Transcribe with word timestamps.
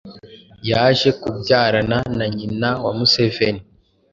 yaje 0.69 1.09
kubyarana 1.21 1.97
na 2.17 2.25
nyina 2.35 2.69
wa 2.83 2.91
Museveni. 2.97 3.61